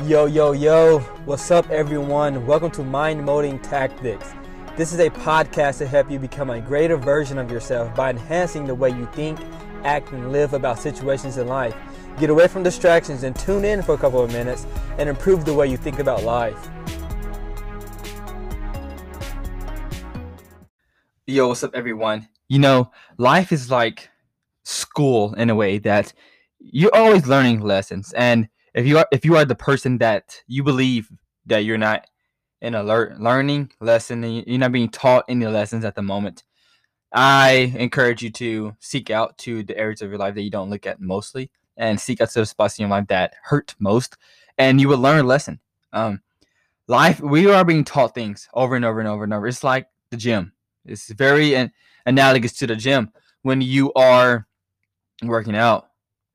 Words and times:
Yo, 0.00 0.24
yo, 0.24 0.50
yo, 0.50 0.98
what's 1.26 1.50
up, 1.50 1.70
everyone? 1.70 2.44
Welcome 2.46 2.72
to 2.72 2.82
Mind 2.82 3.24
Molding 3.24 3.60
Tactics. 3.60 4.32
This 4.74 4.92
is 4.92 4.98
a 4.98 5.10
podcast 5.10 5.78
to 5.78 5.86
help 5.86 6.10
you 6.10 6.18
become 6.18 6.50
a 6.50 6.60
greater 6.60 6.96
version 6.96 7.38
of 7.38 7.52
yourself 7.52 7.94
by 7.94 8.10
enhancing 8.10 8.66
the 8.66 8.74
way 8.74 8.88
you 8.88 9.06
think, 9.12 9.38
act, 9.84 10.10
and 10.10 10.32
live 10.32 10.54
about 10.54 10.80
situations 10.80 11.36
in 11.36 11.46
life. 11.46 11.76
Get 12.18 12.30
away 12.30 12.48
from 12.48 12.64
distractions 12.64 13.22
and 13.22 13.36
tune 13.36 13.64
in 13.64 13.82
for 13.82 13.94
a 13.94 13.98
couple 13.98 14.22
of 14.22 14.32
minutes 14.32 14.66
and 14.98 15.08
improve 15.08 15.44
the 15.44 15.54
way 15.54 15.68
you 15.68 15.76
think 15.76 15.98
about 16.00 16.24
life. 16.24 16.68
Yo, 21.26 21.48
what's 21.48 21.62
up, 21.62 21.74
everyone? 21.74 22.28
You 22.48 22.58
know, 22.58 22.90
life 23.18 23.52
is 23.52 23.70
like 23.70 24.08
school 24.64 25.34
in 25.34 25.50
a 25.50 25.54
way 25.54 25.78
that 25.78 26.12
you're 26.58 26.94
always 26.94 27.26
learning 27.28 27.60
lessons, 27.60 28.12
and 28.14 28.48
if 28.74 28.86
you 28.86 28.98
are 28.98 29.06
if 29.12 29.24
you 29.24 29.36
are 29.36 29.44
the 29.44 29.54
person 29.54 29.98
that 29.98 30.42
you 30.46 30.62
believe 30.62 31.10
that 31.46 31.64
you're 31.64 31.78
not 31.78 32.06
in 32.60 32.74
a 32.74 32.82
lear- 32.82 33.16
learning 33.18 33.72
lesson 33.80 34.22
and 34.24 34.46
you're 34.46 34.58
not 34.58 34.72
being 34.72 34.88
taught 34.88 35.24
any 35.28 35.46
lessons 35.46 35.84
at 35.84 35.94
the 35.94 36.02
moment, 36.02 36.44
I 37.12 37.72
encourage 37.76 38.22
you 38.22 38.30
to 38.30 38.76
seek 38.80 39.10
out 39.10 39.36
to 39.38 39.62
the 39.62 39.76
areas 39.76 40.02
of 40.02 40.10
your 40.10 40.18
life 40.18 40.34
that 40.34 40.42
you 40.42 40.50
don't 40.50 40.70
look 40.70 40.86
at 40.86 41.00
mostly, 41.00 41.50
and 41.76 42.00
seek 42.00 42.20
out 42.20 42.30
to 42.30 42.40
the 42.40 42.46
spots 42.46 42.78
in 42.78 42.84
your 42.84 42.90
life 42.90 43.08
that 43.08 43.34
hurt 43.42 43.74
most, 43.78 44.16
and 44.58 44.80
you 44.80 44.88
will 44.88 44.98
learn 44.98 45.20
a 45.20 45.24
lesson. 45.24 45.60
Um, 45.92 46.22
life, 46.88 47.20
we 47.20 47.50
are 47.50 47.64
being 47.64 47.84
taught 47.84 48.14
things 48.14 48.48
over 48.54 48.76
and 48.76 48.84
over 48.84 49.00
and 49.00 49.08
over 49.08 49.24
and 49.24 49.34
over. 49.34 49.46
It's 49.46 49.64
like 49.64 49.88
the 50.10 50.16
gym. 50.16 50.52
It's 50.84 51.10
very 51.10 51.54
an- 51.54 51.72
analogous 52.06 52.52
to 52.54 52.66
the 52.66 52.76
gym 52.76 53.10
when 53.42 53.60
you 53.60 53.92
are 53.94 54.46
working 55.22 55.56
out 55.56 55.88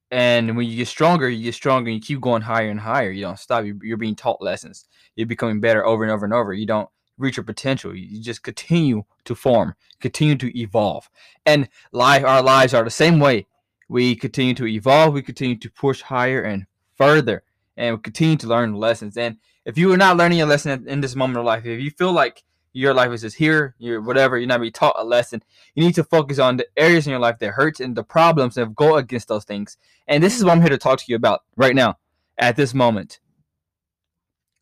and 0.09 0.55
when 0.55 0.67
you 0.67 0.77
get 0.77 0.87
stronger, 0.87 1.29
you 1.29 1.43
get 1.43 1.53
stronger. 1.53 1.89
And 1.89 1.95
you 1.95 2.01
keep 2.01 2.21
going 2.21 2.41
higher 2.41 2.69
and 2.69 2.79
higher. 2.79 3.11
You 3.11 3.23
don't 3.23 3.39
stop. 3.39 3.65
You're, 3.65 3.97
being 3.97 4.15
taught 4.15 4.41
lessons. 4.41 4.85
You're 5.15 5.27
becoming 5.27 5.59
better 5.59 5.85
over 5.85 6.03
and 6.03 6.11
over 6.11 6.25
and 6.25 6.33
over. 6.33 6.53
You 6.53 6.65
don't 6.65 6.89
reach 7.17 7.37
your 7.37 7.43
potential. 7.43 7.95
You 7.95 8.21
just 8.21 8.43
continue 8.43 9.03
to 9.25 9.35
form, 9.35 9.75
continue 9.99 10.35
to 10.37 10.57
evolve. 10.59 11.09
And 11.45 11.67
life, 11.91 12.23
our 12.23 12.41
lives 12.41 12.73
are 12.73 12.83
the 12.83 12.89
same 12.89 13.19
way. 13.19 13.47
We 13.89 14.15
continue 14.15 14.53
to 14.55 14.67
evolve. 14.67 15.13
We 15.13 15.21
continue 15.21 15.57
to 15.57 15.69
push 15.69 16.01
higher 16.01 16.41
and 16.41 16.67
further, 16.95 17.43
and 17.75 18.01
continue 18.03 18.37
to 18.37 18.47
learn 18.47 18.73
lessons. 18.73 19.17
And 19.17 19.37
if 19.65 19.77
you 19.77 19.91
are 19.91 19.97
not 19.97 20.17
learning 20.17 20.41
a 20.41 20.45
lesson 20.45 20.87
in 20.87 21.01
this 21.01 21.15
moment 21.15 21.39
of 21.39 21.45
life, 21.45 21.65
if 21.65 21.81
you 21.81 21.91
feel 21.91 22.11
like 22.11 22.43
your 22.77 22.93
life 22.93 23.11
is 23.11 23.21
just 23.21 23.35
here, 23.35 23.73
you're 23.79 24.01
whatever, 24.01 24.37
you're 24.37 24.47
not 24.47 24.61
being 24.61 24.71
taught 24.71 24.95
a 24.99 25.03
lesson. 25.03 25.41
You 25.73 25.83
need 25.83 25.95
to 25.95 26.03
focus 26.03 26.37
on 26.37 26.57
the 26.57 26.67
areas 26.77 27.07
in 27.07 27.11
your 27.11 27.19
life 27.19 27.39
that 27.39 27.51
hurts 27.51 27.79
and 27.79 27.95
the 27.95 28.03
problems 28.03 28.53
that 28.53 28.75
go 28.75 28.97
against 28.97 29.27
those 29.27 29.45
things. 29.45 29.77
And 30.07 30.23
this 30.23 30.37
is 30.37 30.45
what 30.45 30.51
I'm 30.51 30.61
here 30.61 30.69
to 30.69 30.77
talk 30.77 30.99
to 30.99 31.05
you 31.07 31.15
about 31.15 31.41
right 31.55 31.73
now, 31.73 31.97
at 32.37 32.55
this 32.55 32.75
moment. 32.75 33.19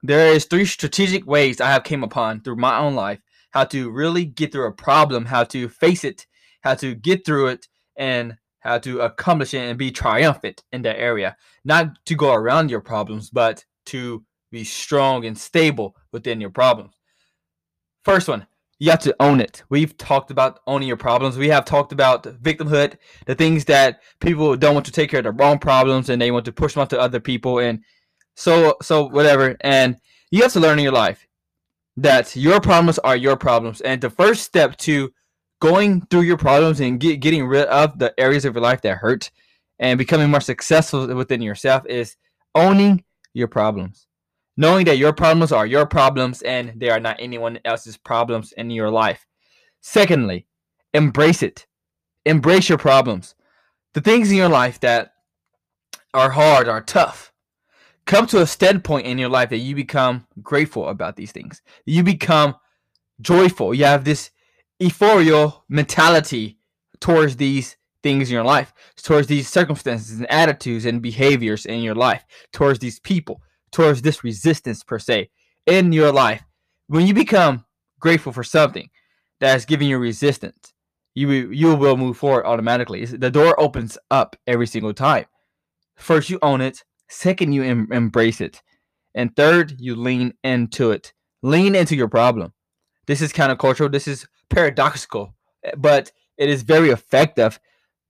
There 0.01 0.31
is 0.31 0.45
three 0.45 0.65
strategic 0.65 1.27
ways 1.27 1.59
I 1.59 1.71
have 1.71 1.83
came 1.83 2.03
upon 2.03 2.39
through 2.39 2.55
my 2.55 2.77
own 2.77 2.95
life 2.95 3.19
how 3.51 3.65
to 3.65 3.89
really 3.89 4.23
get 4.23 4.53
through 4.53 4.67
a 4.67 4.71
problem, 4.71 5.25
how 5.25 5.43
to 5.45 5.67
face 5.67 6.05
it, 6.05 6.25
how 6.61 6.75
to 6.75 6.95
get 6.95 7.25
through 7.25 7.47
it, 7.47 7.67
and 7.97 8.37
how 8.59 8.77
to 8.79 9.01
accomplish 9.01 9.53
it 9.53 9.59
and 9.59 9.77
be 9.77 9.91
triumphant 9.91 10.63
in 10.71 10.83
that 10.83 10.99
area. 10.99 11.35
Not 11.65 12.05
to 12.05 12.15
go 12.15 12.33
around 12.33 12.71
your 12.71 12.81
problems, 12.81 13.29
but 13.29 13.65
to 13.87 14.23
be 14.51 14.63
strong 14.63 15.25
and 15.25 15.37
stable 15.37 15.97
within 16.13 16.39
your 16.39 16.49
problems. 16.49 16.93
First 18.05 18.27
one, 18.27 18.45
you 18.77 18.91
have 18.91 18.99
to 18.99 19.15
own 19.19 19.41
it. 19.41 19.63
We've 19.69 19.97
talked 19.97 20.29
about 20.29 20.59
owning 20.67 20.87
your 20.87 20.95
problems. 20.95 21.37
We 21.37 21.49
have 21.49 21.65
talked 21.65 21.91
about 21.91 22.23
victimhood, 22.23 22.97
the 23.25 23.33
things 23.33 23.65
that 23.65 24.03
people 24.19 24.55
don't 24.55 24.75
want 24.75 24.85
to 24.85 24.91
take 24.91 25.09
care 25.09 25.25
of 25.25 25.35
their 25.35 25.47
own 25.47 25.57
problems 25.57 26.09
and 26.09 26.21
they 26.21 26.29
want 26.29 26.45
to 26.45 26.51
push 26.51 26.75
them 26.75 26.81
onto 26.81 26.97
other 26.97 27.19
people 27.19 27.57
and 27.57 27.81
so 28.35 28.75
so 28.81 29.05
whatever. 29.05 29.57
And 29.61 29.97
you 30.29 30.43
have 30.43 30.53
to 30.53 30.59
learn 30.59 30.77
in 30.77 30.83
your 30.83 30.93
life 30.93 31.25
that 31.97 32.35
your 32.35 32.61
problems 32.61 32.99
are 32.99 33.15
your 33.15 33.37
problems. 33.37 33.81
And 33.81 33.99
the 33.99 34.11
first 34.11 34.43
step 34.43 34.77
to 34.77 35.11
going 35.59 36.05
through 36.11 36.21
your 36.21 36.37
problems 36.37 36.81
and 36.81 36.99
get, 36.99 37.21
getting 37.21 37.47
rid 37.47 37.65
of 37.67 37.97
the 37.97 38.13
areas 38.19 38.45
of 38.45 38.53
your 38.53 38.61
life 38.61 38.81
that 38.81 38.97
hurt 38.97 39.31
and 39.79 39.97
becoming 39.97 40.29
more 40.29 40.41
successful 40.41 41.07
within 41.15 41.41
yourself 41.41 41.83
is 41.87 42.17
owning 42.53 43.03
your 43.33 43.47
problems 43.47 44.05
knowing 44.57 44.85
that 44.85 44.97
your 44.97 45.13
problems 45.13 45.51
are 45.51 45.65
your 45.65 45.85
problems 45.85 46.41
and 46.43 46.73
they 46.75 46.89
are 46.89 46.99
not 46.99 47.17
anyone 47.19 47.59
else's 47.65 47.97
problems 47.97 48.53
in 48.53 48.69
your 48.69 48.89
life. 48.89 49.25
Secondly, 49.81 50.45
embrace 50.93 51.43
it. 51.43 51.67
Embrace 52.25 52.69
your 52.69 52.77
problems. 52.77 53.35
The 53.93 54.01
things 54.01 54.31
in 54.31 54.37
your 54.37 54.49
life 54.49 54.79
that 54.79 55.13
are 56.13 56.31
hard, 56.31 56.67
are 56.67 56.81
tough. 56.81 57.31
Come 58.05 58.27
to 58.27 58.41
a 58.41 58.47
steady 58.47 58.79
point 58.79 59.07
in 59.07 59.17
your 59.17 59.29
life 59.29 59.49
that 59.49 59.57
you 59.57 59.75
become 59.75 60.27
grateful 60.41 60.87
about 60.89 61.15
these 61.15 61.31
things. 61.31 61.61
You 61.85 62.03
become 62.03 62.55
joyful. 63.19 63.73
You 63.73 63.85
have 63.85 64.05
this 64.05 64.31
euphorial 64.81 65.61
mentality 65.69 66.59
towards 66.99 67.35
these 67.35 67.77
things 68.03 68.29
in 68.29 68.35
your 68.35 68.43
life, 68.43 68.73
towards 68.97 69.27
these 69.27 69.49
circumstances 69.49 70.17
and 70.17 70.31
attitudes 70.31 70.85
and 70.85 71.01
behaviors 71.01 71.65
in 71.65 71.81
your 71.81 71.95
life, 71.95 72.23
towards 72.53 72.79
these 72.79 72.99
people 72.99 73.41
towards 73.75 74.01
this 74.01 74.23
resistance 74.23 74.83
per 74.83 74.97
se 74.97 75.29
in 75.65 75.91
your 75.91 76.11
life. 76.11 76.41
When 76.87 77.05
you 77.05 77.13
become 77.13 77.65
grateful 77.99 78.31
for 78.31 78.43
something 78.43 78.89
that's 79.41 79.65
giving 79.65 79.89
you 79.89 79.97
resistance, 79.97 80.73
you 81.13 81.29
you 81.29 81.75
will 81.75 81.97
move 81.97 82.17
forward 82.17 82.45
automatically. 82.45 83.03
The 83.03 83.29
door 83.29 83.59
opens 83.59 83.97
up 84.09 84.37
every 84.47 84.65
single 84.67 84.93
time. 84.93 85.25
First, 85.97 86.29
you 86.29 86.39
own 86.41 86.61
it. 86.61 86.83
Second, 87.09 87.51
you 87.51 87.63
em- 87.63 87.89
embrace 87.91 88.39
it, 88.39 88.63
and 89.13 89.35
third, 89.35 89.75
you 89.77 89.95
lean 89.95 90.33
into 90.43 90.91
it. 90.91 91.13
Lean 91.41 91.75
into 91.75 91.95
your 91.95 92.07
problem. 92.07 92.53
This 93.07 93.21
is 93.21 93.33
countercultural. 93.33 93.91
This 93.91 94.07
is 94.07 94.25
paradoxical, 94.49 95.35
but 95.77 96.11
it 96.37 96.49
is 96.49 96.63
very 96.63 96.89
effective 96.91 97.59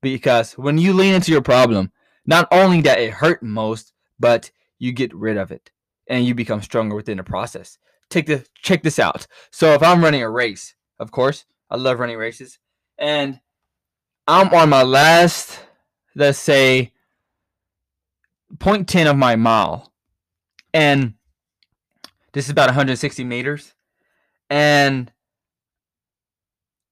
because 0.01 0.53
when 0.53 0.77
you 0.77 0.93
lean 0.93 1.15
into 1.15 1.31
your 1.31 1.41
problem, 1.41 1.91
not 2.25 2.47
only 2.51 2.81
that 2.81 2.99
it 2.99 3.11
hurt 3.11 3.41
most, 3.41 3.93
but 4.19 4.51
you 4.85 4.91
get 4.91 5.13
rid 5.13 5.35
of 5.35 5.51
it 5.51 5.71
and 6.07 6.25
you 6.25 6.35
become 6.35 6.61
stronger 6.61 6.95
within 6.95 7.17
the 7.17 7.23
process. 7.23 7.79
Take 8.09 8.27
the 8.27 8.45
check 8.61 8.83
this 8.83 8.99
out. 8.99 9.25
So 9.51 9.73
if 9.73 9.81
I'm 9.81 10.03
running 10.03 10.21
a 10.21 10.29
race, 10.29 10.75
of 10.99 11.11
course, 11.11 11.45
I 11.71 11.75
love 11.75 11.99
running 11.99 12.17
races, 12.17 12.59
and 12.99 13.39
I'm 14.27 14.53
on 14.53 14.69
my 14.69 14.83
last, 14.83 15.59
let's 16.15 16.37
say, 16.37 16.93
point 18.59 18.87
ten 18.87 19.07
of 19.07 19.17
my 19.17 19.35
mile, 19.35 19.91
and 20.71 21.15
this 22.33 22.45
is 22.45 22.51
about 22.51 22.67
160 22.67 23.23
meters, 23.23 23.73
and 24.51 25.11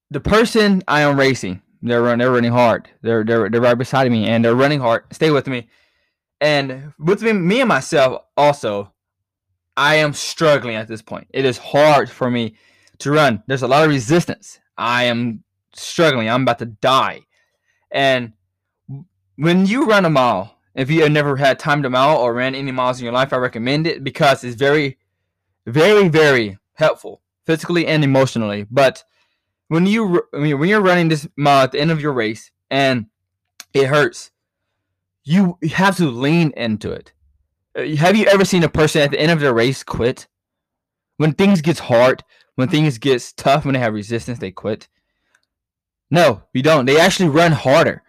the 0.09 0.19
person 0.19 0.81
I 0.87 1.01
am 1.01 1.19
racing, 1.19 1.61
they're 1.83 2.01
running, 2.01 2.19
they're 2.19 2.31
running 2.31 2.51
hard. 2.51 2.89
They're 3.03 3.23
they're 3.23 3.49
they're 3.49 3.61
right 3.61 3.77
beside 3.77 4.11
me, 4.11 4.25
and 4.27 4.43
they're 4.43 4.55
running 4.55 4.79
hard. 4.79 5.03
Stay 5.11 5.29
with 5.29 5.45
me 5.45 5.67
and 6.43 6.93
me, 6.99 7.31
me 7.31 7.61
and 7.61 7.69
myself 7.69 8.21
also, 8.35 8.91
I 9.77 9.95
am 9.95 10.11
struggling 10.11 10.75
at 10.75 10.89
this 10.89 11.01
point. 11.01 11.27
It 11.29 11.45
is 11.45 11.57
hard 11.57 12.11
for 12.11 12.29
me 12.29 12.55
to 12.99 13.11
run. 13.11 13.41
There's 13.47 13.61
a 13.61 13.67
lot 13.67 13.85
of 13.85 13.89
resistance. 13.89 14.59
I 14.77 15.05
am 15.05 15.45
struggling. 15.73 16.29
I'm 16.29 16.41
about 16.41 16.59
to 16.59 16.65
die. 16.65 17.21
And 17.91 18.33
when 19.37 19.65
you 19.65 19.85
run 19.85 20.03
a 20.03 20.09
mile, 20.09 20.57
if 20.75 20.91
you 20.91 21.03
have 21.03 21.13
never 21.13 21.37
had 21.37 21.59
time 21.59 21.81
to 21.81 21.89
mile 21.89 22.17
or 22.17 22.33
ran 22.33 22.55
any 22.55 22.73
miles 22.73 22.99
in 22.99 23.05
your 23.05 23.13
life, 23.13 23.31
I 23.31 23.37
recommend 23.37 23.87
it 23.87 24.03
because 24.03 24.43
it's 24.43 24.57
very, 24.57 24.97
very, 25.65 26.09
very 26.09 26.57
helpful 26.73 27.21
physically 27.45 27.87
and 27.87 28.03
emotionally. 28.03 28.67
But 28.69 29.05
when 29.69 29.85
you 29.85 30.23
when 30.31 30.67
you're 30.67 30.81
running 30.81 31.07
this 31.07 31.25
mile 31.37 31.63
at 31.63 31.71
the 31.71 31.79
end 31.79 31.91
of 31.91 32.01
your 32.01 32.11
race 32.11 32.51
and 32.69 33.05
it 33.73 33.87
hurts, 33.87 34.32
you 35.23 35.57
have 35.73 35.97
to 35.97 36.09
lean 36.09 36.51
into 36.56 36.91
it. 36.91 37.13
Uh, 37.78 37.95
have 37.95 38.16
you 38.16 38.25
ever 38.25 38.45
seen 38.45 38.63
a 38.63 38.69
person 38.69 39.01
at 39.01 39.12
the 39.12 39.19
end 39.19 39.31
of 39.31 39.39
their 39.39 39.53
race 39.53 39.83
quit? 39.83 40.27
When 41.18 41.33
things 41.33 41.62
gets 41.62 41.80
hard, 41.80 42.24
when 42.56 42.69
things 42.69 42.97
gets 42.97 43.33
tough, 43.33 43.65
when 43.65 43.74
they 43.74 43.80
have 43.80 43.94
resistance, 43.94 44.39
they 44.39 44.51
quit. 44.51 44.88
No, 46.12 46.44
you 46.53 46.62
don't. 46.62 46.86
They 46.86 47.00
actually 47.00 47.30
run 47.30 47.51
harder. 47.51 48.03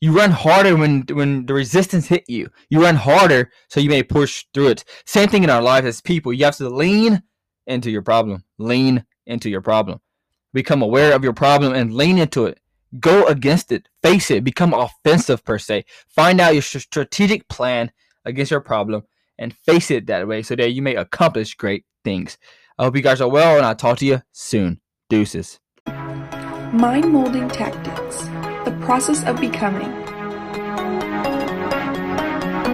You 0.00 0.16
run 0.16 0.30
harder 0.30 0.76
when 0.76 1.04
when 1.10 1.46
the 1.46 1.54
resistance 1.54 2.06
hit 2.06 2.24
you. 2.28 2.48
You 2.70 2.82
run 2.82 2.96
harder 2.96 3.50
so 3.68 3.80
you 3.80 3.90
may 3.90 4.02
push 4.02 4.44
through 4.52 4.68
it. 4.68 4.84
Same 5.04 5.28
thing 5.28 5.44
in 5.44 5.50
our 5.50 5.62
lives 5.62 5.86
as 5.86 6.00
people. 6.00 6.32
You 6.32 6.46
have 6.46 6.56
to 6.56 6.68
lean 6.70 7.22
into 7.66 7.90
your 7.90 8.02
problem. 8.02 8.44
Lean 8.58 9.04
into 9.26 9.50
your 9.50 9.60
problem. 9.60 10.00
Become 10.52 10.82
aware 10.82 11.14
of 11.14 11.22
your 11.22 11.34
problem 11.34 11.74
and 11.74 11.94
lean 11.94 12.18
into 12.18 12.46
it 12.46 12.59
go 12.98 13.26
against 13.26 13.70
it, 13.72 13.88
face 14.02 14.30
it, 14.30 14.44
become 14.44 14.74
offensive 14.74 15.44
per 15.44 15.58
se. 15.58 15.84
Find 16.08 16.40
out 16.40 16.54
your 16.54 16.62
strategic 16.62 17.48
plan 17.48 17.92
against 18.24 18.50
your 18.50 18.60
problem 18.60 19.04
and 19.38 19.54
face 19.54 19.90
it 19.90 20.06
that 20.06 20.26
way 20.26 20.42
so 20.42 20.56
that 20.56 20.70
you 20.72 20.82
may 20.82 20.96
accomplish 20.96 21.54
great 21.54 21.84
things. 22.04 22.36
I 22.78 22.84
hope 22.84 22.96
you 22.96 23.02
guys 23.02 23.20
are 23.20 23.28
well 23.28 23.56
and 23.56 23.66
I'll 23.66 23.76
talk 23.76 23.98
to 23.98 24.06
you 24.06 24.22
soon. 24.32 24.80
Deuces. 25.08 25.60
Mind 25.86 27.12
molding 27.12 27.48
tactics, 27.48 28.22
the 28.64 28.76
process 28.80 29.24
of 29.24 29.40
becoming 29.40 29.99